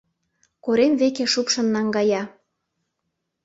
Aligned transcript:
Корем 0.63 0.93
веке 1.01 1.25
шупшын 1.33 1.67
наҥгая. 1.75 2.23